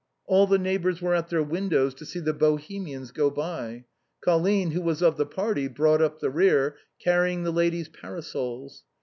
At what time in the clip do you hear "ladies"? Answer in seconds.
7.53-7.87